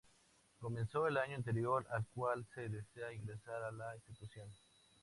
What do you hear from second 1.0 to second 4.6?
el año anterior al cual se desea ingresar a la institución.